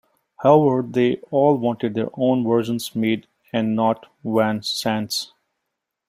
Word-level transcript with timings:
However, 0.41 0.81
they 0.81 1.17
all 1.29 1.57
wanted 1.59 1.93
their 1.93 2.09
own 2.15 2.43
versions 2.43 2.95
made 2.95 3.27
and 3.53 3.75
not 3.75 4.07
Van 4.23 4.63
Sant's. 4.63 5.31